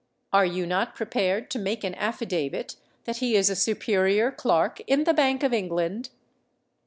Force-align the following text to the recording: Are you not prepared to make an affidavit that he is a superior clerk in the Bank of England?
Are 0.33 0.47
you 0.47 0.65
not 0.65 0.95
prepared 0.95 1.51
to 1.51 1.59
make 1.59 1.83
an 1.83 1.93
affidavit 1.93 2.75
that 3.03 3.17
he 3.17 3.35
is 3.35 3.51
a 3.51 3.55
superior 3.55 4.31
clerk 4.31 4.81
in 4.87 5.03
the 5.03 5.13
Bank 5.13 5.43
of 5.43 5.53
England? 5.53 6.09